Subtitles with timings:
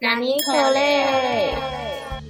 [0.00, 1.52] 纳尼可雷？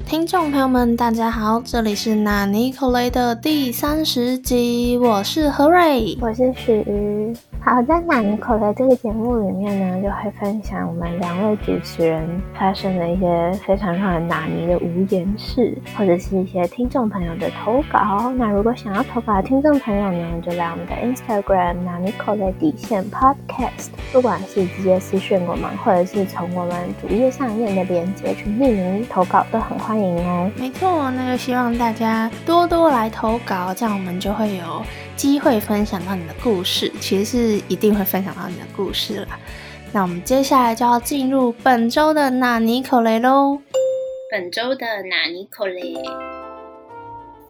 [0.06, 7.36] 听众朋友们，大家好，这里是纳尼可雷的第三十集，我是何瑞，我是许瑜。
[7.60, 18.32] 好，在纳尼可雷这个节目里面呢，就会分享我们两位主持人发生的一些非常让人纳尼的无言事，或者是一些听众朋友的投稿。
[18.38, 30.50] 那如果想要投稿的听众朋友呢，就来我们的 Instagram 纳尼可雷底线 Podcast，不管是直接私讯我们，或者是从我们主页上面的链接去匿名投稿，都很欢迎哦。
[30.56, 34.82] 没错，那就希望大家多多来投稿，这样我们就会有
[35.18, 36.90] 机会分享到你的故事。
[36.98, 39.38] 其实是一定会分享到你的故事啦。
[39.92, 43.58] 那我们接下来就要进入本周的纳尼口雷喽。
[44.30, 45.94] 本周的纳尼可雷？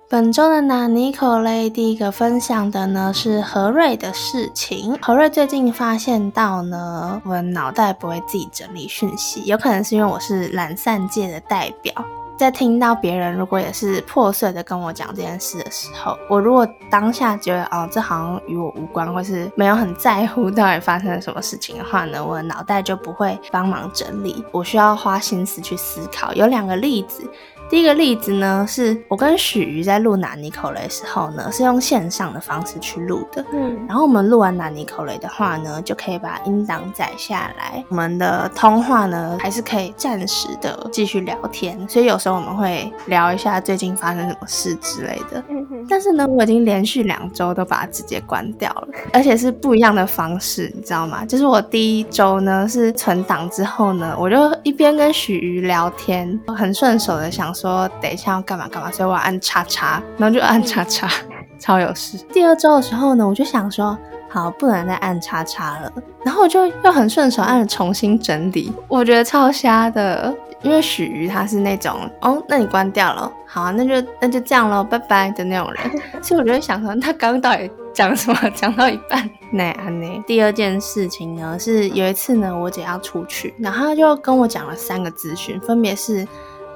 [0.08, 4.96] 本周的纳尼口雷第一个分享的呢是何瑞的事情。
[5.02, 11.92] 何瑞最近发现到呢，我的脑袋不会自己整理讯息，有可能是因为我是懒散界的代表。
[12.38, 26.32] 在听到别人如果也是破碎的跟我讲这件事的时候，我如果当下觉得哦，这好像与我无关，或是没有很在乎到底发生了什么事情的话呢，我的脑袋就不会帮忙整理，我需要花心思去思考。
[26.32, 27.28] 有两个例子。
[27.70, 33.44] 第一个例子呢，是我跟许瑜在录纳尼口雷的时候呢，是用线上的方式去录的。
[33.52, 37.84] 嗯，然后我们录完纳尼口雷的话呢，就可以把音档载下来。
[37.90, 41.78] 我们的通话呢，还是可以暂时的继续聊天。
[41.88, 45.44] 所以有时候我们会聊一下最近发生什么事之类的。
[45.50, 45.86] 嗯哼。
[45.90, 51.22] 但是呢，我已经连续两周都把它直接关掉了，而且是不一样的方式，你知道吗？
[51.26, 57.54] 就是我第一周呢是存档之后呢，我就一边跟许瑜聊天，很顺手的想。
[57.58, 61.08] 说等一下要干嘛干嘛，所以我要按叉叉，然后就按叉叉，
[61.58, 62.16] 超有事。
[62.32, 63.96] 第二周的时候呢，我就想说，
[64.28, 65.92] 好，不能再按叉叉了，
[66.24, 70.32] 然后我就又很顺手按了重新整理，我觉得超瞎的，
[70.62, 78.38] 因为许瑜他是那种，哦，那你关掉了，好，啊那就那就这样喽，拜拜的那种人， 所以我就想说，他刚到底讲什么？
[78.54, 80.24] 讲到一半，那安呢？
[80.26, 86.24] 第二件事情呢，是有一次呢，我姐要出去，然后他就跟我讲了三个资讯，分别是。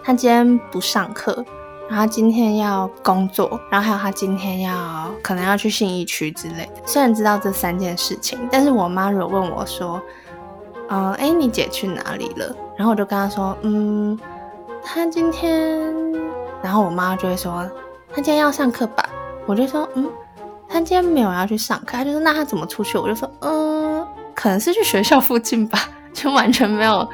[0.04, 1.44] 他今天不上课，
[1.88, 6.72] 然后今天要工作，然后还有他今天要可能要去信义区之类的。
[6.84, 10.00] 虽然知道这三件事情，但是我妈如果问我说
[10.90, 14.18] ：“嗯，哎，你姐去哪里了？”然后我就跟她说：“嗯，
[14.82, 15.94] 她今天……”
[16.62, 17.68] 然后我妈就会说
[18.10, 19.08] ：“她今天要上课吧？”
[19.46, 20.10] 我就说：“嗯，
[20.68, 25.78] 她今天没有要去上课。”她就说：“那她怎么出去？”我就说：“嗯，可能是去学校附近吧。”
[26.12, 27.08] 就完全没有。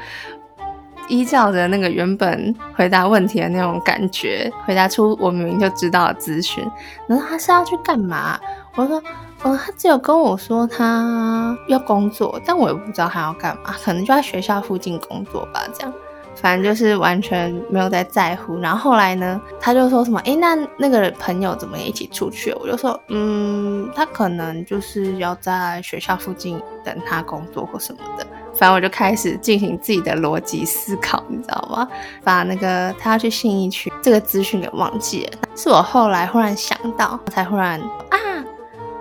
[1.09, 6.65] 依照着那个原本回答问题的那种感觉，回答出我明明就知道的资讯。
[7.07, 8.39] 然后他是要去干嘛？
[8.75, 9.03] 我说，
[9.43, 15.63] 哦，他只有跟我说他要工作，但我也不知道他要干嘛，可能就在学校附近工作吧。
[15.73, 15.93] 这样，
[16.35, 18.59] 反正就是完全没有在在乎。
[18.59, 22.53] 然后后来呢，他就说什么，诶，那那个朋友怎么也一起出去？
[22.61, 28.25] 我就说，嗯，他可能就是要在学校附近等他工作或什么的。
[28.53, 31.87] 反正我就开始进行自己的逻辑思考，你知道吗？
[32.23, 38.17] 把那个他要去信义区这个资讯给忘记了，是我后来忽然想到，才忽然啊，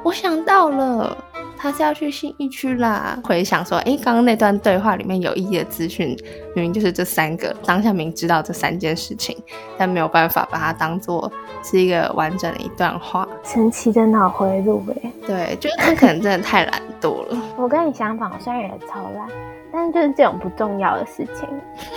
[0.04, 1.16] 我想到了，
[1.56, 3.18] 他是要去新义区啦。
[3.24, 6.16] 回想说，哎，刚刚那段对话里面有意义的资讯，
[6.54, 9.36] 明明就是这三个，当下明知道这三件事情，
[9.76, 11.30] 但没有办法把它当做
[11.62, 13.28] 是一个完整的一段话。
[13.44, 17.36] 神奇的脑回路，哎，对，就是他可能真的太懒惰了。
[17.58, 19.28] 我跟你相反，我虽然也超懒。
[19.72, 21.48] 但是就是这种不重要的事情，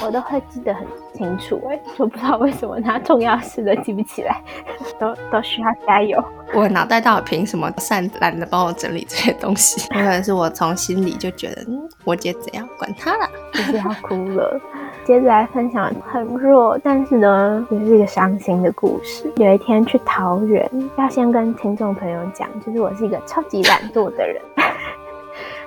[0.05, 1.61] 我都会记得很清楚。
[1.69, 4.41] 哎，就不知道为什么他重要事都记不起来，
[4.99, 6.23] 都都需要加油。
[6.53, 9.87] 我脑袋到底凭什么善懒得帮我整理这些东西？
[9.93, 14.59] 可能是我从心里就觉得，嗯，我姐怎样，管他了，就是要哭了。
[15.03, 19.31] 接着来分享很弱，但是呢，也是一个伤心的故事。
[19.37, 24.39] 有一天去桃园，要先跟听众朋友讲，就是我是一个超级懒惰的人。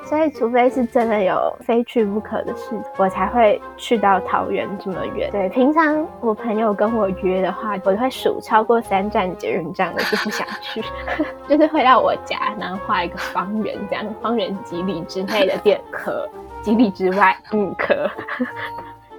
[0.04, 5.30] 所以，除非是真的有非去不可的事，我才会去到桃园这么远。
[5.30, 10.82] 对，平常我朋友跟我约的话，我会数超过三站捷运站，我就不想去，
[11.48, 16.28] 就是会到我家，然后画一个方圆，这样方圆几里之内的店可，
[16.62, 18.08] 几里之外不可。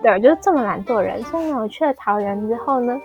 [0.01, 1.21] 对，就是这么懒惰人。
[1.23, 2.95] 所以，我去了桃园之后呢，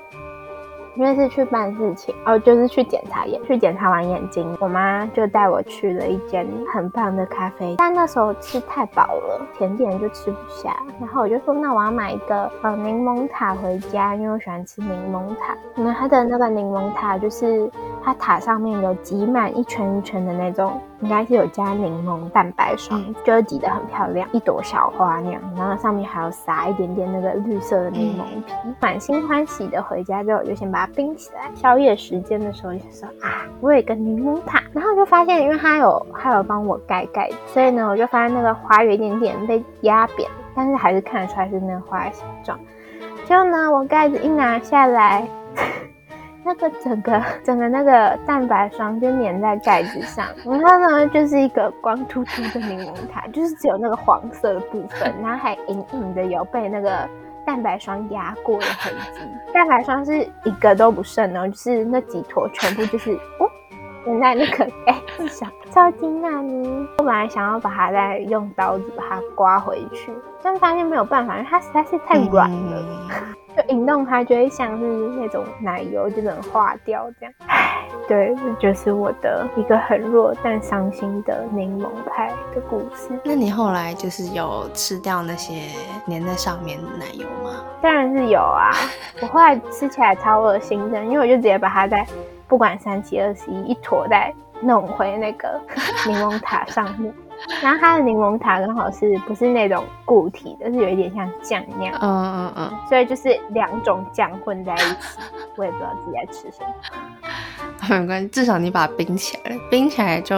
[1.01, 15.57] 因为是去办事情，哦，就是去检查眼，去检查完眼睛，我妈就带我去了一间很棒的咖啡，但那时候吃太饱了，甜点就吃不下，然后我就说，那我要买一个呃柠檬塔回家，因为我喜欢吃柠檬塔。
[15.75, 17.71] 那它的那个柠檬塔就是
[18.05, 20.79] 它塔上面有挤满一圈一圈的那种。
[21.03, 31.51] 应该是有加柠檬蛋白霜，就是挤得很漂亮，一朵小花那样，然后上面还有撒一点点那个绿色的柠檬皮，满心欢喜的回家之后，我就先把它冰起来。
[31.55, 42.59] 宵夜时间的时候就说啊，我有一个柠檬塔，然后就发现，因为它有它有帮我盖盖，所以呢，我就发现那个花有一点点被压扁，但是还是看得出来是那个花的形状。
[43.27, 45.27] 结果呢，我盖子一拿下来。
[46.43, 57.07] 那个整个整个那个蛋白霜就粘在盖子上，然后呢就是一个光秃秃的柠檬塔，就是只有那个黄色的部分，然后还隐隐的有被那个
[57.45, 59.21] 蛋白霜压过的痕迹。
[59.53, 63.50] 蛋白霜是一个都不剩哦，就是那几坨全部就是哦
[64.07, 66.69] 粘在那个盖子上，超级纳尼。
[66.99, 70.13] 我本来想要把它再用刀子把它刮回去，
[70.43, 72.83] 但发现没有办法，因为它实在是太软了。
[73.57, 77.35] 就引动它，就会像是那种奶油就能化掉这样。
[77.49, 83.09] 唉，对，这就是我的一个很弱但伤心的柠檬派的故事。
[83.25, 85.55] 那你后来就是有吃掉那些
[86.07, 87.57] 粘在上面的奶油吗？
[87.83, 88.71] 当然是有啊，
[89.21, 92.07] 我后来吃起来超恶心的，因为我就直接把它在
[92.51, 95.59] 不管三七二十一一坨再弄回那个
[96.07, 97.15] 柠檬塔上面。
[97.63, 105.19] 然后它的柠檬塔刚好是不是那种固体的，是有一点像酱那样，嗯嗯嗯，所以就是两种酱混在一起，
[105.57, 106.69] 我也不知道自己在吃什么。
[107.99, 110.37] 没关系，至少你把它冰起来了，冰起来就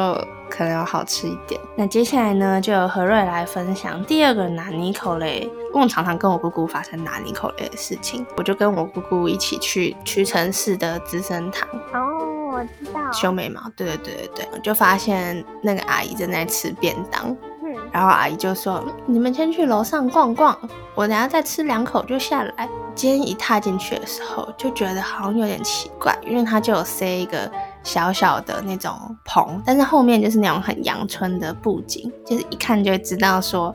[0.53, 1.59] 可能要好吃一点。
[1.75, 5.51] 那接下来呢，就由何瑞来分享第二个拿尼口雷。
[5.73, 11.67] 因为我常常跟我姑姑发生拿尼口雷的事情，我就跟我姑姑一起去屈臣氏的资生堂。
[11.95, 17.35] 哦我知道修眉毛，对对对对对，就发现那个阿姨正在吃便当，
[17.65, 20.55] 嗯，然后阿姨就说：“你们先去楼上逛逛，
[20.95, 27.51] 我等下再吃两口就下来。”今天一踏进去的时候，就觉得好像有点奇怪，因为它就有塞一个
[27.83, 28.93] 小小的那种
[29.25, 33.75] 棚，但是后面就是那种很阳春的布景，就是一看就会知道说。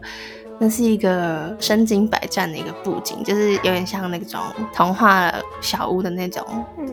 [0.59, 4.39] 那是一个身经百战的一个布景，就是有点像那种
[4.73, 5.31] 童话
[5.61, 6.43] 小屋的那种。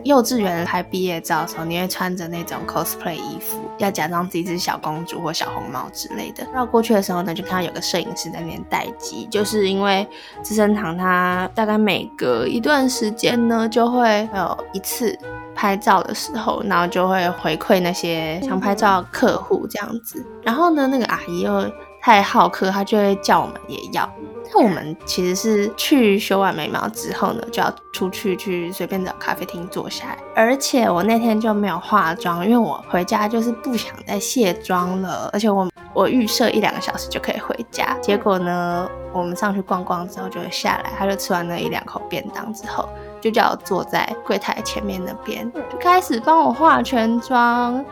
[0.03, 6.45] 幼稚园拍毕业照的时候，你会穿着那种 cosplay 衣服，要假装自己是小公主或小红帽之类的。
[6.53, 10.07] 绕过去的时候呢，就看到有个摄影师在那边待机，就是因为
[10.43, 15.17] 资生堂它大概每隔一段时间呢，就会有一次
[15.55, 20.23] 拍照的时候，然后就会回馈那些想拍照客户这样子。
[20.43, 21.65] 然后呢，那个阿姨又。
[22.05, 24.07] 太好客，他就会叫我们也要。
[24.53, 30.17] 那我们其实是去修完眉毛之后呢，就要出去去随便找咖啡厅坐下来。
[30.35, 35.31] 而且我那天就没有化妆，因为我回家就是不想再卸妆了。
[35.33, 37.97] 而且我我预设一两个小时就可以回家。
[38.03, 42.87] 结果呢，我们上去逛逛之后就会下来，他就吃完那一两口便当之后，
[43.25, 47.83] 就叫我坐在柜台前面那边，就开始帮我化全妆。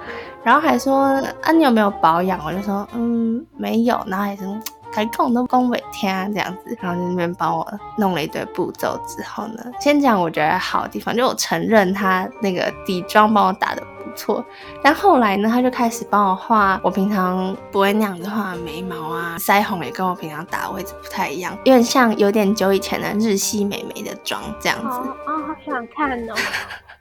[0.43, 1.05] 然后还说
[1.41, 2.39] 啊，你有没有保养？
[2.45, 3.99] 我就说嗯，没有。
[4.05, 4.43] 然后还是
[4.91, 6.77] 开空都恭维天啊这样子。
[6.79, 14.43] 然后在那边帮我弄了一堆步骤之后呢，先讲我觉得好的地方，就我承认他那个底妆帮我打的不错。
[14.81, 24.97] 但后来呢，他就开始帮我画我平常不会那样子画眉毛啊，腮红也跟我平常打的位置不太一样，有点像有点久以前的日系美眉的妆这样子。
[24.97, 26.33] 哦，好想看哦。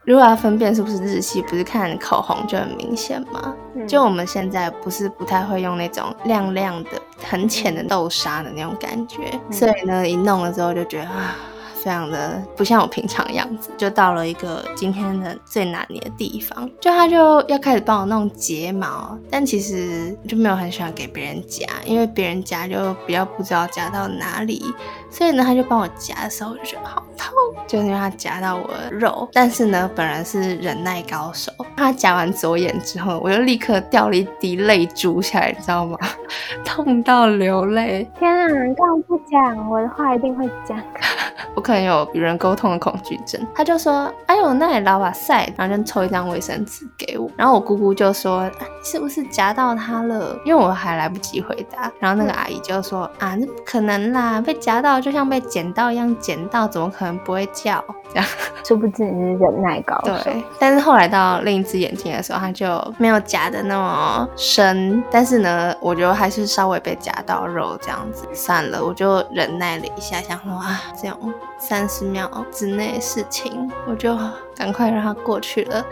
[0.05, 3.55] 如果要分辨是不是日系，不是看口红就很明显吗？
[3.87, 6.91] 就我们现在不是不太会用那种亮亮的、
[7.25, 11.37] 很浅的豆沙的那种感觉，所以呢，一弄了之后就觉得啊。
[11.83, 24.63] 非常的不像我平常样子，就到了一个今天的最难捏的地方，就他就要开始帮我弄睫毛，但其实就没有很喜欢给别人夹，因为别人夹就比较不知道夹到哪里，
[25.11, 27.33] 所以呢，他就帮我夹的时候，我就觉得好痛，
[27.67, 35.99] 就是因为他夹到我的肉，但是呢，本人是忍耐高手，他夹完左眼之后，我就立刻掉了一滴泪珠下来，你知道吗？
[36.65, 38.09] 痛到流泪！
[38.19, 39.71] 天啊，你干嘛不讲？
[39.71, 40.79] 我的话一定会讲。
[41.55, 47.31] 我可能有与人沟通的恐惧症，他就说：“哎呦，那你老把塞，然后就抽一张卫生纸给我。
[47.37, 48.51] 然后我姑姑就说
[48.85, 57.83] ：“是不是夹到他了？”因为我还来不及回答，然后那个阿姨就说：“啊，那不可能啦，被夹到就像被剪到一样，剪到怎么可能不会叫？
[58.13, 58.29] 这样，
[58.65, 60.15] 殊不知你是忍耐高手。
[60.25, 68.29] 对，但是后来到另一只眼睛的时候，他就没有夹的那么深，但是呢，我觉得还是稍微被夹到肉这样子。
[68.35, 71.19] 算了，我就忍耐了一下，想说啊，这样。
[71.59, 74.17] 三十秒之内的事情，我就
[74.57, 75.85] 赶快让它过去了。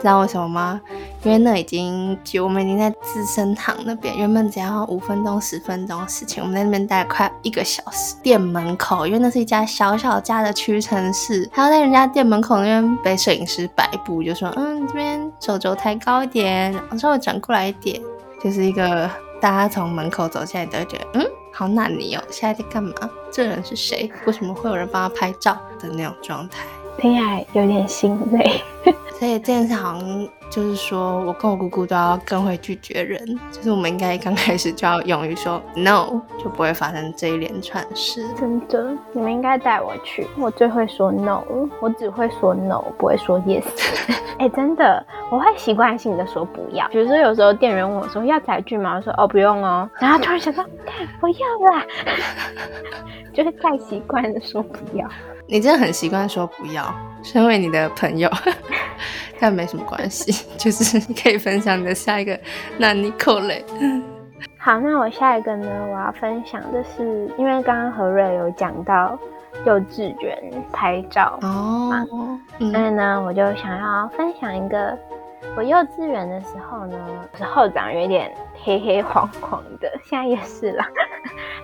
[0.00, 0.80] 知道为什么吗？
[1.22, 8.14] 因为那已经我们已经在资生堂那边，原本只要五分钟、十分钟的事情，我们在那边待快一个小时。
[8.22, 17.98] 店门口，因为那是一家小小家的屈臣氏，还要在人家店门口那边被摄影师摆布，就说：“嗯，这边手肘抬高一点，然后稍微转过来一点。”
[18.42, 19.10] 就是一个
[19.40, 22.92] 大家从门口走进来都会觉得：“嗯，好纳尼哦，现在在干嘛？
[23.30, 24.10] 这人是谁？
[24.26, 26.64] 为什么会有人帮他拍照的那种状态？”
[27.00, 28.60] 听起来有点心累。
[29.18, 33.18] 所以这件事好像就是说，我跟我姑姑都要更会拒绝人，
[33.50, 38.24] 就是我们应该刚开始就要勇于说 no，就不会发生这一连串事。
[38.38, 41.42] 真的，你们应该带我去，我最会说 no，
[41.80, 43.64] 我只会说 no，不会说 yes。
[44.38, 46.86] 哎，真的，我会习惯性的说不要。
[46.86, 48.94] 比如说有时候店员问我说要载具吗？
[48.94, 50.64] 我说哦不用哦，然后突然想到，
[51.20, 51.34] 不要
[51.72, 51.84] 啦，
[53.34, 55.04] 就是太习惯的说不要。
[55.48, 56.94] 你真的很习惯说不要，
[57.24, 58.30] 身为你的朋友，
[59.44, 62.38] 但没什么关系， 就是你可以分享你的下一个。
[62.78, 63.62] 那你扣嘞？
[64.56, 65.68] 好，那我下一个呢？
[65.86, 69.18] 我要分享的是，因为刚刚何瑞有讲到
[69.66, 74.98] 幼稚园拍照哦，所以呢，我就想要分享一个。
[75.58, 76.96] 我幼稚园的时候呢，
[77.36, 80.88] 是后长有一点黑黑黄黄的，现在也是啦。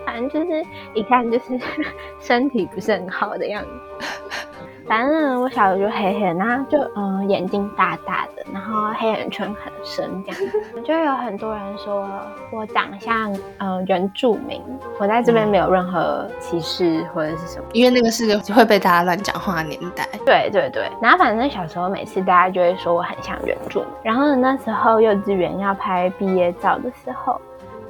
[0.05, 1.59] 反正就是一看就是
[2.21, 4.47] 身体不是很好的样子。
[4.90, 10.52] 反正我小时候就黑黑，然后就嗯眼睛大大的，然后黑眼圈很深这样。
[10.85, 12.11] 就有很多人说
[12.50, 14.61] 我长相呃原住民，
[14.99, 20.04] 我在这边没有任何歧视或者是什么，因为那个是个会被大家乱讲话的年代。
[20.26, 23.88] 对对对，然后反正小时候每次大家就会说我很像原住民。
[24.02, 27.40] 然后那时候幼稚园要拍毕业照的时候。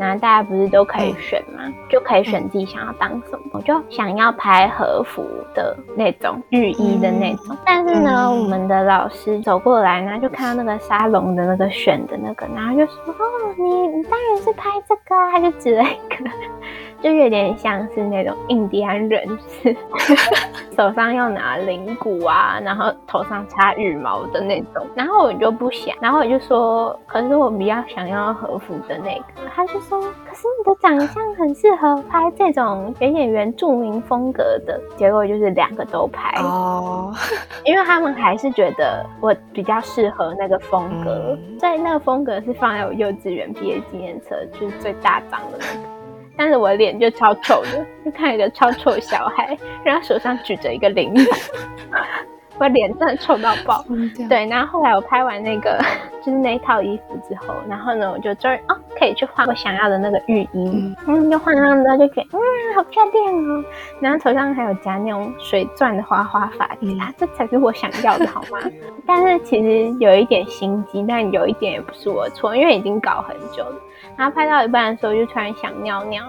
[0.00, 1.62] 然后大家不是都可以选吗？
[1.90, 3.40] 就可以选自己想要当什么。
[3.52, 5.22] 我就想要拍和服
[5.54, 7.54] 的那种浴衣的那种。
[7.66, 16.30] 但是呢，我们的老师走过来，然后就看到那个沙龙的那个选的那个，然后就说：“哦，你你当然是拍这个啊！”他就指了一个。
[17.02, 19.26] 就有点像是那种印第安人
[19.62, 19.74] 是，
[20.76, 24.86] 手上要拿铃鼓啊，然后头上插羽毛的那种。
[24.94, 29.24] 然后我就不想，然后我就说，可是我比较想要和服的那个。
[29.54, 34.80] 他就说，可是你的长相很适合拍这种有点原住民风格的。
[34.96, 37.12] 结果就是两个都拍哦，
[37.64, 45.99] 因为他们还是觉得我比较适合那个风格，所以那个风格是放在我幼稚园毕业纪念册，就是最大张的那个。
[46.40, 49.54] 但是我脸就超丑的，就看一个超丑小孩，
[49.84, 51.28] 然后手上举着一个铃铛，
[52.58, 53.84] 我脸真的丑到爆。
[54.26, 55.78] 对，然后后来我拍完那个
[56.24, 62.40] 就是那套衣服之后，然后呢，我就终于哦可以去换我想要的那个浴衣，嗯，就换上之后就觉得嗯
[62.74, 63.62] 好漂亮哦，
[64.00, 68.58] 然后头上还有夹那种水钻的花花发啊，这才是我想要的好吗？
[69.06, 73.76] 但是其实有一点心机，但有一点也不是我错，因为已经搞很久了。
[74.16, 76.24] 然后拍到一半的时候，就突然想尿尿，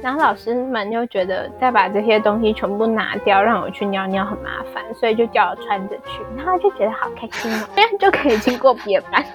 [0.00, 9.24] 然后老师们就觉得再把这些东西全部拿掉，让我去尿尿很麻烦，所以就叫我穿着去，然后就觉得好开心哦，这 样就可以经过别班。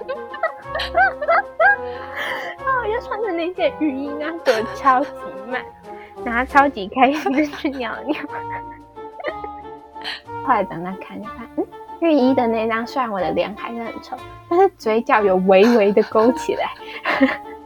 [2.58, 5.10] 然后我就穿着那件雨衣，然后走超级
[5.50, 5.62] 慢，
[6.24, 8.16] 然后超级开心的去尿尿。
[10.46, 11.66] 后来等他看，就看，嗯，
[12.00, 14.16] 浴衣的那张，虽然我的脸还是很丑，
[14.50, 16.70] 但是嘴角有微微的勾起来。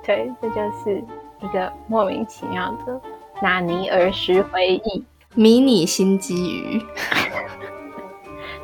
[0.03, 1.03] 对，这就是
[1.41, 3.01] 一个莫名其妙的
[3.41, 5.03] 纳尼儿时回忆，
[5.35, 6.81] 迷你心机鱼。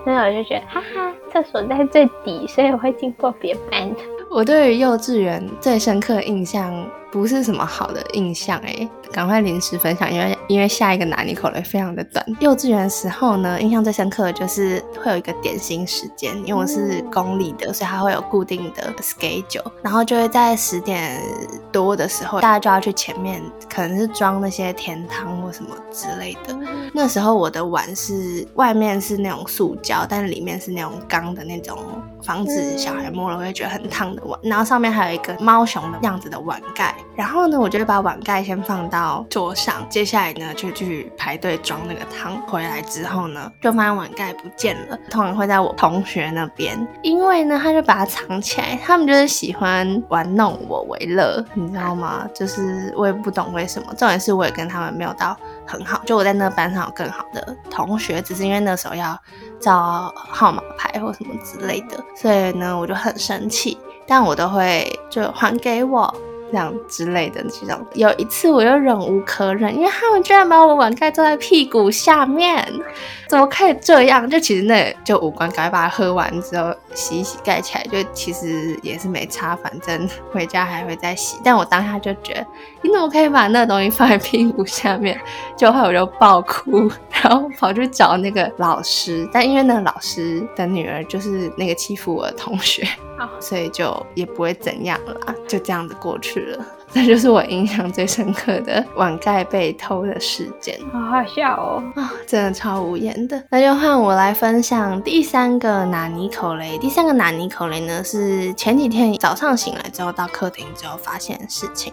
[0.05, 3.99] 那我就觉得，哈哈，厕所在最底，所以我会经过别班的。
[4.31, 6.73] 我对于幼稚园最深刻的印象。
[7.09, 12.25] 不是什么好的印象哎，赶快临时分享，因为因为下一个拿你口雷非常的短。
[12.39, 21.21] 幼稚园的时候呢，印象最深刻的就是会有一个点心时间，因为我是公立的，所以它会有固定的 schedule，然后就会在十点
[21.71, 26.57] 多的时候，大家就要去前面，可能是装那些甜汤或什么之类的。
[26.93, 31.77] 那时候我的碗是外面是那种塑胶，但是里面是那种钢的那种，
[32.23, 36.95] 防止小孩摸了会觉得很烫的碗，然后上面还有一个猫熊的样子的碗盖。
[37.15, 42.37] 然后呢，我就把碗盖先放到桌上，接下来呢就去排队装那个汤。
[42.47, 52.27] 回来之后呢，就发现碗盖不见了，通常会在我同学那边，因为呢他就把它藏起来，他们就是喜欢玩弄我为乐，你知道吗？
[52.33, 59.17] 就是我也不懂为什么，重点是我也跟他们没有到很好，就我在那个班上有更好的同学，只是因为那时候要
[59.59, 66.13] 照号码牌或什么之类的，所以呢我就很生气，但我都会就还给我。
[66.51, 67.85] 这样之类的这种。
[67.93, 72.65] 有一次我又忍无可忍，因为他们居然把我碗盖坐在屁股下面，
[73.27, 74.29] 怎么可以这样？
[74.29, 81.37] 就其实那就五官，赶快把它喝完之后洗一洗盖起来，就其实也是没差，反正回家还会再洗。
[81.43, 82.45] 但我当下就觉得，
[82.81, 85.19] 你怎么可以把那个东西放在屁股下面？
[85.55, 86.89] 就后来我就爆哭，
[87.23, 92.87] 然后跑去找那个老师，但因为那个老师的女儿就是那个欺负我的同学。
[93.39, 96.65] 所以就也不会怎样啦，就这样子过去了。
[96.93, 101.83] 这就是我印象最深刻的碗盖被偷的事件，好好笑哦！
[101.95, 103.43] 啊，真的超无言的。
[103.49, 106.77] 那就换我来分享第三个拿尼口雷。
[106.77, 111.91] 第三个拿尼口雷呢，是前几天早上醒来之后到客厅之后发现的事情，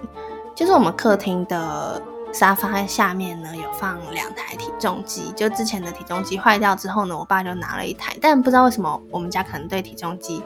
[0.55, 2.01] 就是我们客厅的
[2.33, 10.41] 沙发下面呢有放两台体重机，就之前的体重机坏掉之后呢，我爸就拿了一台，但不知道为什么我们家可能对体重机。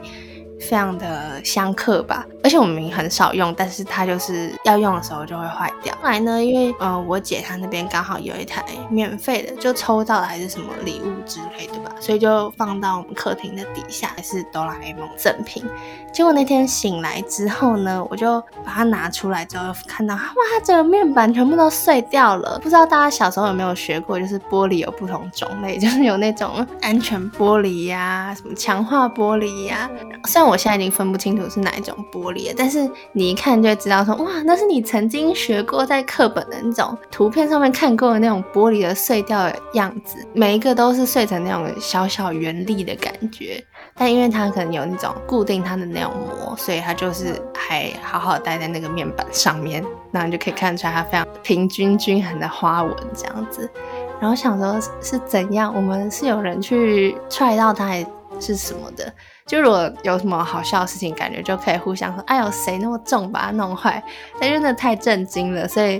[0.59, 5.95] 非常的相克吧，而且我们很少用，但是它就是要用的时候就会坏掉。
[6.01, 15.63] 后来呢，因为呃我姐她那边刚好有一台免费的，就抽到的还是什么礼物之类的吧，所以就放到我们客厅的底下，还是哆啦 A 梦赠品。
[16.11, 20.21] 结果那天醒来之后呢，我就把它拿出来之后，看到哇，
[20.63, 22.59] 这个面板全部都碎掉了。
[22.59, 29.89] 不知道大家小时候有没有学过，就是玻璃有不同种类， 就是有那种安全玻璃呀，什么强化玻璃呀，
[30.25, 43.63] 虽然我现在已经分不清楚是哪一种玻璃了，但是你一看就知道说哇，那是你曾经学过在课本的那种图片上面看过的那种玻璃的碎掉的样子，每一个都是碎成那种小小圆粒的感觉。
[43.95, 53.69] 但因为它可能有那种固定它的那种膜，所以它就是还好好待在那个面板上面，那你就可以看出来它非常平均均衡的花纹这样子。
[54.19, 58.05] 然后想说是怎样，我们是有人去踹到它还
[58.39, 59.13] 是什么的？
[59.49, 64.01] 就如果有什么好笑的事情，感觉就可以互相说：“哎呦，谁那么重把它弄坏？”
[64.39, 65.99] 但真的太震惊了，所以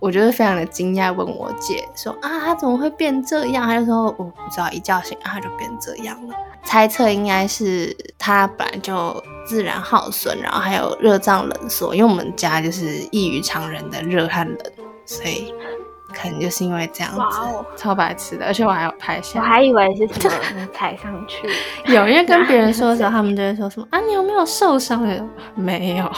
[0.00, 14.58] 我觉得非常的惊讶，问我姐说：“啊，它怎么会变这样？”她就说：“我不知道，一觉醒它就变这样了。”猜测应该是它本来就自然耗损，然后还有热胀冷缩，因为我们家就是异于常人的热和冷，
[15.04, 15.52] 所以。
[16.16, 17.20] 可能就是因为这样子，
[17.76, 19.40] 超白痴的，而且我还有拍下。
[19.40, 21.48] 我还以为是什么踩上去，
[21.92, 25.02] 有，因为跟别人说的时候， 他们就会说什么啊，你有没有受伤？
[25.54, 26.10] 没有。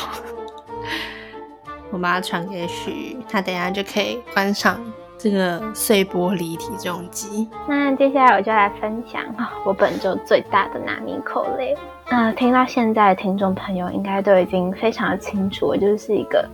[1.92, 4.78] 我把它传给许，他等下就可以观赏
[5.16, 7.48] 这个碎玻璃体重机。
[7.68, 9.22] 那接下来我就来分享
[9.64, 11.76] 我本周最大的拿米口类。
[12.08, 16.46] 呃，听到现在的听众朋友应该都已经非常的清楚，我就是一个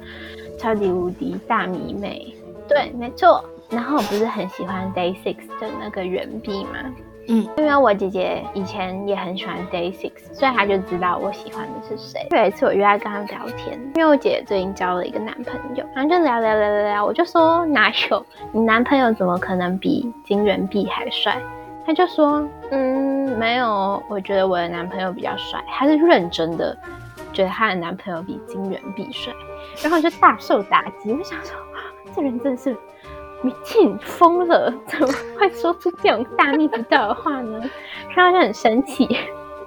[0.59, 2.32] 超级无敌大迷妹。
[2.73, 3.45] 对，没错。
[3.71, 6.71] 然后我不是很喜欢 Day Six 的那个圆币吗？
[7.29, 12.27] 嗯，因为我姐姐以前也很喜欢 Day Six，所以她就知道我喜欢的是谁。
[12.31, 21.41] 有一次我约她跟她聊天，因为我姐姐最近交了一个男朋友，然后就聊聊聊聊聊，我就说哪有，你男朋友怎么可能比金元币还帅？
[21.87, 25.65] 她就说，嗯，没有，我觉得我的男朋友比较帅。
[25.69, 26.77] 她是认真的，
[27.33, 29.33] 觉得她的男朋友比金元币帅，
[29.81, 31.13] 然后就大受打击。
[31.13, 31.57] 我想说。
[32.15, 32.77] 这人真是
[33.43, 37.61] 你气疯了，怎么会说出这种大逆不道的话呢？
[38.15, 39.09] 看到就很生气，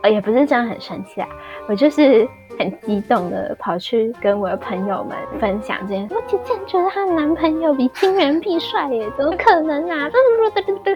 [0.01, 1.27] 呃，也不是真的很生气啊，
[1.67, 2.27] 我就是。
[2.57, 6.15] 很激动的跑去跟我的朋友们分享这件事。
[6.15, 9.09] 我姐竟然觉得她的男朋友比金元币帅耶？
[9.17, 10.09] 怎么可能啊？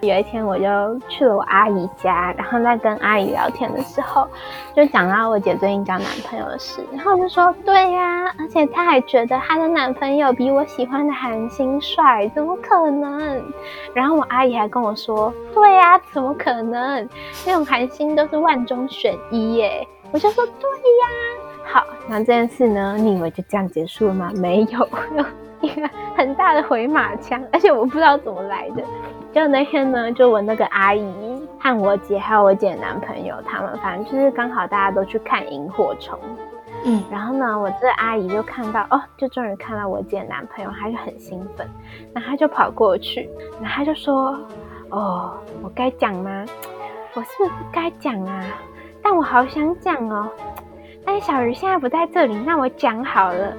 [0.02, 4.28] 有一天我就去了我阿姨家，然后在跟阿姨聊天的时候，
[4.76, 13.44] 就讲到我姐最近交男朋友的事，然后我就说对呀，而且她还觉得她的男朋友比我喜欢的韩星帅，怎么可能？
[13.94, 17.08] 然后我阿姨还跟我说，对呀，怎么可能？
[17.46, 19.88] 那种韩星都是万中选一耶。
[20.12, 21.39] 我就说对呀。
[21.72, 22.96] 好，那这件事呢？
[22.98, 24.32] 你以为就这样结束了吗？
[24.36, 24.80] 没有，
[25.62, 28.84] 有一个很大的回马枪，而且我不知道怎么来的。
[29.32, 36.18] 就那天呢，就我那个阿姨和我姐还有我姐男朋友，他们反正就是刚好大家都去看萤火虫。
[36.86, 41.70] 嗯，然后呢，我这阿姨就看到哦，就终于看到我姐男朋友，她就很兴奋，
[42.16, 43.30] 然后她就跑过去，
[43.62, 44.36] 然后她就说
[44.90, 46.44] ：“哦，我该讲吗？
[47.14, 48.44] 我是不是不该讲啊？
[49.04, 50.28] 但我好想讲哦。”
[51.06, 53.54] 但小鱼现在不在这里，那我讲好了，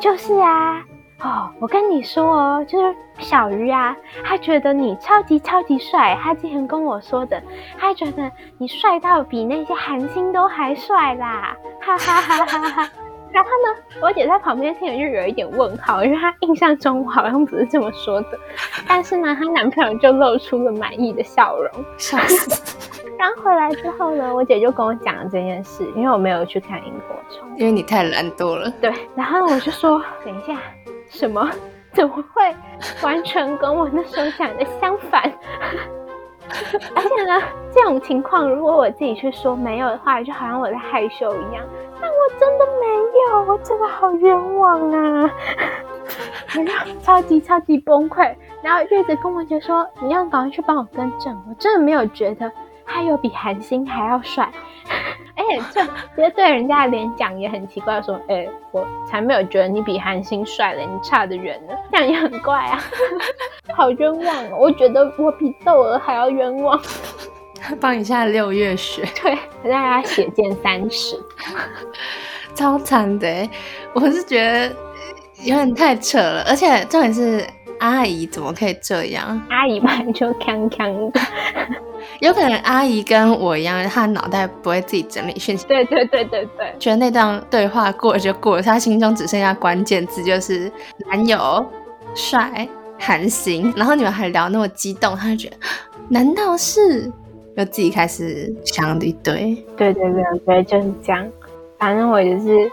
[0.00, 0.82] 就是啊，
[1.20, 7.42] 哦，我跟你说哦，就是小鱼啊，他觉得你超级超级帅，他之前跟我说的，
[7.78, 12.90] 他觉得你帅到比那些韩星都还帅啦，哈哈哈哈哈。
[13.32, 18.38] 然后呢，我姐在旁边听了就有一点问号，因为她印象中好像不是这么说的，
[18.86, 22.81] 但是呢，她男朋友就露出了满意的笑容，笑死。
[23.22, 28.68] 然后回来之后呢，我姐就跟我讲了这件事，因为我没有去看萤火虫，因为你太懒惰了。
[28.80, 30.58] 对，然后我就说，等一下，
[31.08, 31.48] 什么？
[31.94, 32.56] 怎么会
[33.00, 35.22] 完全跟我那时候讲的相反？
[36.96, 37.40] 而且呢，
[37.72, 41.64] 这种情况如果我自己去说没有的话，就好像我在害羞一样。
[42.00, 42.86] 但我真的没
[43.30, 45.30] 有，我真的好冤枉啊！
[46.56, 52.50] 然后超级超级崩溃，然后月子跟我姐说：“你要赶快去帮我更正。”我真的没有觉得
[52.86, 54.50] 他有比韩星还要帅。
[55.34, 62.78] 哎，这直接对人家的脸讲也很奇怪，说：“哎，我才没有觉得你比韩星帅嘞，你差得远呢。”这样也很怪啊，
[63.74, 64.58] 好冤枉哦！
[64.60, 66.78] 我觉得我比窦娥还要冤枉。
[67.80, 71.16] 帮你下六月雪， 对，让他血溅三尺，
[72.54, 73.48] 超惨的。
[73.94, 74.68] 我是觉得
[75.44, 77.46] 有点太扯了，而且重点是
[77.78, 79.40] 阿姨怎么可以这样？
[79.48, 81.20] 阿姨嘛就康康的。
[82.22, 85.66] 有可能阿姨跟我一样，她脑袋不会自己整理讯息。
[85.66, 90.70] 对对对对对，觉得那段对话过了就过了，她心中只剩下关键字就是
[91.10, 91.66] 男友
[92.14, 95.56] 帅韩星，然后你们还聊那么激动，她就觉得
[96.08, 97.10] 难道是？
[97.56, 99.54] 又自己开始想一堆。
[99.76, 101.28] 对对对对，就是这样。
[101.76, 102.70] 反正我就是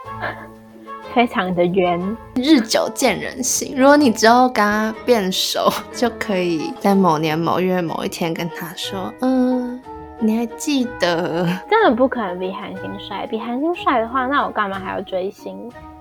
[1.14, 2.00] 非常的圆，
[2.36, 3.74] 日久见人心。
[3.76, 9.82] 如果你之后跟他变熟， 就可以在某年某月某一天跟他说：“嗯，
[10.20, 13.26] 你还记得？”真的不可能比韩星帅。
[13.28, 15.58] 比韩星帅的话，那我干嘛还要追星？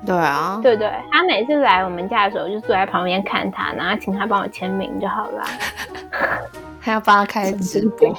[0.06, 0.92] 对啊，对对？
[1.10, 5.42] 他每次来我们家的时候，就坐在旁边看他，然后请他帮我签名就好了。
[6.80, 8.16] 还要帮他开直播。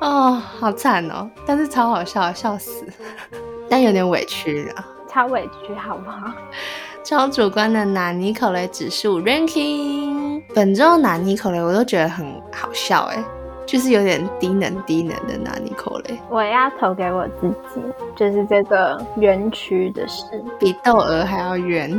[0.00, 1.30] 哦，好惨哦！
[1.46, 2.86] 但是超好笑，笑死，
[3.74, 6.30] 但有点委屈啊，超委屈，好不好？
[7.02, 13.24] 超主观的拿尼口雷指数 ranking，本周拿尼口雷我都觉得很好笑哎。
[13.66, 17.80] 就是有点低能低能的拿尼口嘞，我要投给我自己，
[18.14, 20.24] 就是这个园区的事，
[20.58, 21.90] 比窦娥还要圆，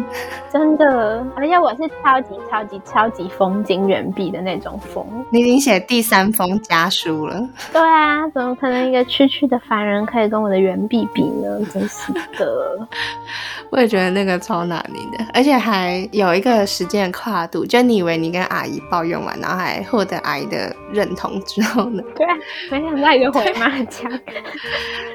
[0.52, 5.06] 真的，而且我是超级超级超级风景远币的那种风。
[5.30, 11.60] 你已经写第三封家书了，对啊，怎么可能一个区区的凡人可以跟我的圆币比呢？
[11.74, 12.88] 真是的。
[13.72, 22.04] 我也觉得那个超难你的，而且还有一个时间跨度，就你以为你跟阿姨抱怨完，然后还获得阿姨的认同之后呢？
[22.18, 22.28] 对，
[22.70, 24.12] 没想到一个回马枪，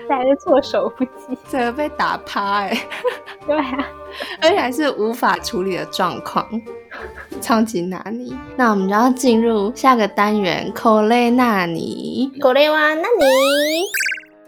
[0.09, 2.87] 来的措手不及，整个被打趴哎。
[3.47, 3.87] 对啊，
[4.41, 6.47] 而且还是无法处理的状况，
[7.43, 8.35] 超级难你。
[8.57, 13.83] 那我们就要进入下个单元，口雷纳尼，口雷哇纳尼。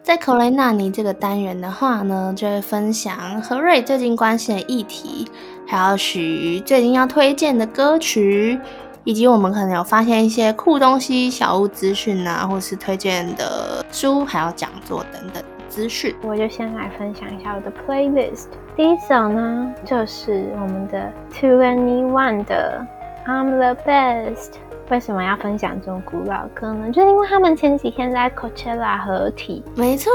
[0.02, 5.28] 在口雷纳尼这个单元的话呢，就会分享何瑞最近关心的议题，
[5.66, 8.58] 还有许最近要推荐的歌曲，
[9.04, 16.14] 以及我们可能有发现一些酷东西、小物资讯啊，或是推荐的书，还有讲座等等资讯。
[16.22, 18.46] 我就先来分享一下我的 playlist。
[18.76, 22.86] 第一首呢，就是我们的 Two Anyone 的
[23.26, 24.52] I'm the Best。
[24.90, 26.90] 为什么要分享这种古老歌呢？
[26.92, 30.12] 就是因为他们前几天在 Coachella 合体，没错，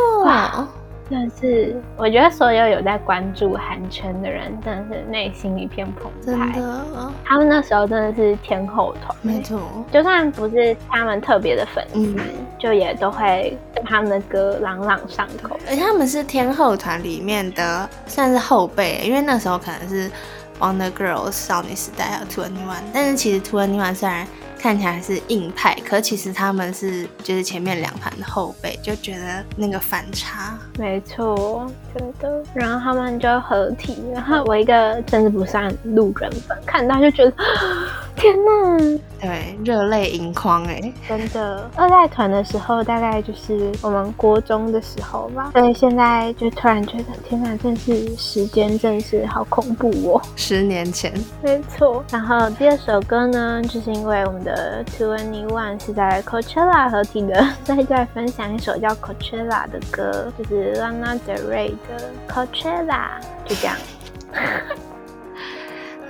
[1.09, 6.53] 但是我觉得所有有在关注韩圈的人，真的是内心一片澎湃。
[6.53, 9.59] 真的，他们那时候真的是天后团，没错，
[9.91, 12.15] 就算不是他们特别的粉丝，
[12.59, 15.57] 就也都会对他们的歌朗朗上口。
[15.67, 20.11] 而且他们是天后团里面的算是后辈，因为那时候可能是
[20.59, 24.27] Wonder Girls 少女时代还有 Twenty One，但是其实 Twenty One 虽然
[24.59, 30.57] 看起来是硬派，可其实他们是就是前面两盘的后辈，就觉得那个反差。
[30.77, 32.43] 没错，真的。
[32.53, 37.33] 然后他们就合体，然后我一个真的不算路人粉，看到就觉得
[38.17, 38.99] 天哪！
[39.21, 41.69] 对，热泪盈眶哎，真的。
[41.75, 50.21] 二代团的时候，大概就是我们国中的时候吧，所以现在就突然觉得天哪，真是时间真是好恐怖哦。
[50.35, 52.03] 十年前，没错。
[52.11, 63.75] 然后第二首歌呢，就是因为我们的 Two Any One 是在 Coachella 合体的，所以再分享一首叫 Coachella 的歌，就是 Lana Del Rey 的 Coachella，就这样。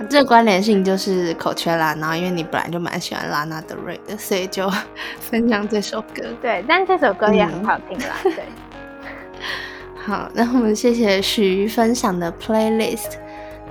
[0.08, 4.70] 这个关联性就是口缺啦，然后因为你本来就蛮喜欢拉娜德瑞的，所以就
[5.20, 6.22] 分享这首歌。
[6.40, 8.14] 对，但这首歌也很好听啦。
[8.22, 8.34] 对，
[9.96, 13.14] 好，那我们谢谢徐分享的 playlist，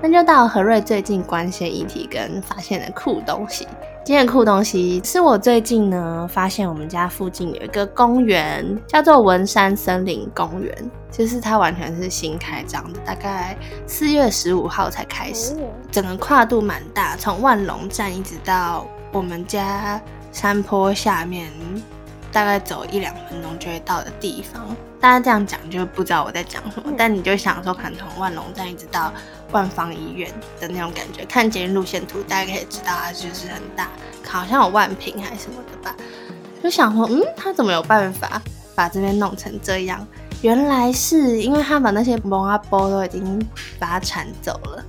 [0.02, 3.68] 那就到何瑞最近关心议题跟发现的酷东西。
[4.08, 10.92] 今天酷东西是我最近呢发现，我们家附近有一个公园，叫做文山森林公园。
[11.12, 15.58] 其实它完全是新开张的，大概四月十五号才开始，
[15.92, 21.52] 整个跨度蛮大，从万隆站一直到我们家山坡下面，
[22.32, 24.74] 大概走一两分钟就会到的地方。
[25.02, 29.12] 大家这样讲就不知道我在讲什么，但你就想说，可能从万隆站一直到
[29.52, 33.90] 万方医院的那种感觉，看捷运路线图，大家可以知道它就是很大，
[34.26, 35.96] 好像有万平还是什么的吧。
[36.62, 38.42] 就想说，嗯，他怎么有办法
[38.76, 40.06] 把这边弄成这样？
[40.42, 43.44] 原来是因为他把那些蒙阿波都已经
[43.80, 44.86] 把它铲走了，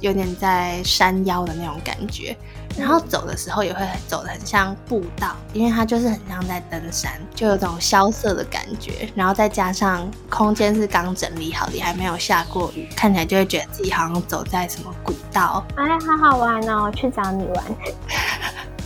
[0.00, 2.36] 有点在山腰的那种感觉。
[2.80, 9.08] 然后走的时候也会走的很像步道，因为它就是很像在登山，就有种萧瑟的感觉。
[9.14, 15.64] 然后再加上空间是刚整理好的，还没有下过雨，看起来就会觉得自己好像走在什么古道。
[15.76, 16.84] 哎，好好玩哦！
[16.84, 17.64] 我去找你玩。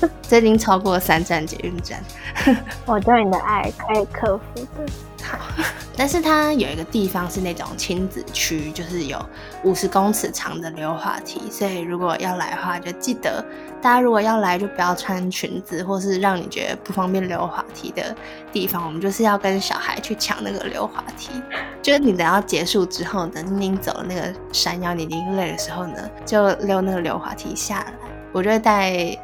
[0.28, 2.02] 这已经超过三站捷运站，
[2.84, 4.92] 我对你的爱可以克服的。
[5.22, 5.38] 好，
[5.96, 9.18] 但是它有一个地方是那种亲子区，就是有
[9.62, 13.44] 五十公尺长的溜滑梯，所以如果要来的话，就记得
[13.80, 18.14] 大家如果要来，就不要穿裙子，或是让你觉得不方便溜滑梯的
[18.52, 18.84] 地方。
[18.84, 21.30] 我们就是要跟小孩去抢那个溜滑梯，
[21.80, 27.92] 就是你等到结束之后，等你走了那个山腰，你已经累的时候呢，就溜那个溜滑梯下来。
[28.32, 29.16] 我觉得带。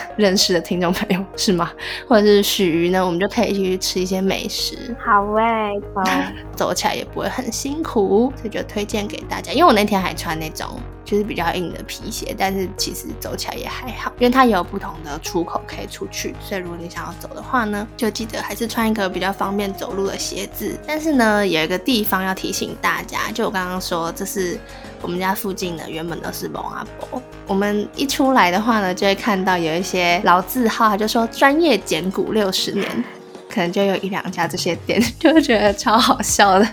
[0.16, 1.70] 认识的听众朋友是吗？
[2.08, 3.04] 或者是许鱼呢？
[3.04, 4.94] 我们就可以去吃一些美食。
[5.04, 5.72] 好哎，
[6.54, 9.52] 走起来也不会很辛苦，所以就推荐给大家。
[9.52, 16.34] 因为我那天还穿那种就是比较硬的皮鞋，但是其实走起来也还好，因为它也有不同的出口可以出去。
[16.40, 20.78] 所以如果你想要走的话呢，就记得还是穿一个比较方便走路的鞋子。
[20.86, 24.58] 但是呢，有一个地方要提醒大家，就我刚刚说，这是
[25.02, 27.22] 我们家附近的，原本都是蒙阿伯。
[27.46, 33.04] 我们一出来的话呢，就会看到有一些老字号，他就说专业捡骨六十年，
[33.48, 36.68] 可能就有一两家这些店，就会觉得超好笑的。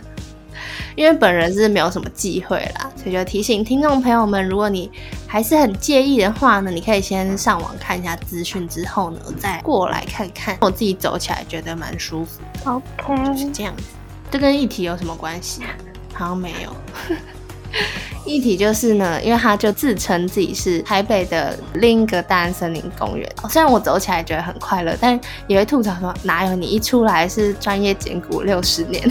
[0.95, 4.89] 因为本人是没有什么忌讳啦，所以就提醒听众朋友们，如果你
[5.27, 10.57] 还是很介意的话呢，你可以先上网看一下资讯，之后呢再过来看看。
[10.61, 12.39] 我自己走起来觉得蛮舒服。
[12.63, 13.83] OK，是这样子。
[14.31, 15.63] 这跟议题有什么关系？
[16.13, 16.73] 好像没有。
[18.25, 23.29] 一体就是呢，因为他就自称自己是台北的另一个大安森林公园。
[23.47, 29.03] 虽然我走起来觉得很快乐，但也会吐槽说哪有你一出来是专业捡骨六十年，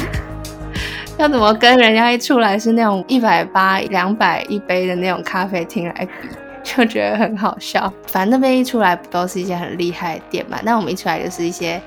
[1.16, 6.28] 要怎么跟人家一出来是那种一百八两百一杯的那种咖啡厅来比，
[6.64, 7.92] 就觉得很好笑。
[8.08, 11.80] 反正那边一出来不都是一些很厉害的店嘛，那我们一出来就是一些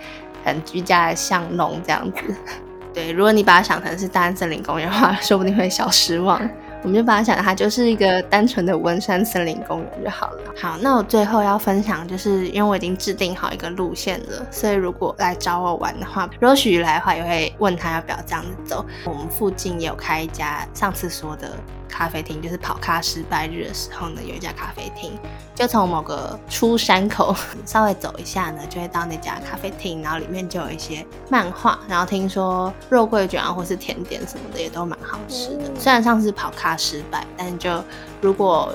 [0.45, 2.21] 很居家的巷弄这样子。
[2.93, 6.41] 对，如果你把它想成是大安森林公园的话，说不定会小失望。
[6.87, 10.39] 我们就把它想，它就是一个单纯的文山森林公园就好了。
[10.55, 18.85] 好，那我最后要分享，就是因为我已经制定好一个路线了，所以如果来找我玩的话，如果许来的话，也会问他要不要这样子走。
[19.03, 21.51] 我们附近也有开一家上次说的。
[21.89, 25.11] 咖啡厅就是跑咖失败日的时候呢，有一家咖啡厅，
[25.55, 35.63] 就从某个出山口 稍微走一下呢，就会到那家咖啡厅，然后里面就有一些漫画，然后听说肉桂卷啊或是甜点什么的也都蛮好吃的。
[35.79, 37.83] 虽然上次跑咖失败，但就
[38.21, 38.73] 如果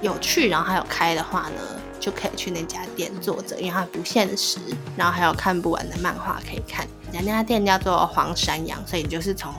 [0.00, 1.60] 有去然后还有开的话呢，
[2.00, 4.58] 就可以去那家店坐着，因为它不限时，
[4.96, 6.86] 然后还有看不完的漫画可以看。
[7.12, 9.52] 人家那家店叫做黄山羊，所以你就是从。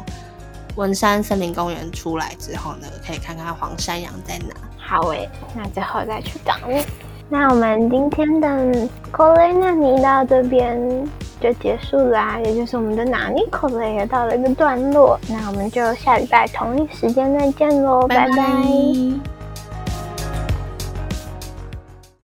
[0.75, 4.53] 文山森林公园出来之后呢，可以看看黄山羊在哪。
[4.77, 6.83] 好诶，那最后再去找你。
[7.27, 10.79] 那我们今天的口雷纳尼到这边
[11.41, 15.19] 就结束啦，也就是我们的纳尼口雷也到了一个段落。
[15.27, 19.34] 那我们就下礼拜同一时间再见喽，拜拜。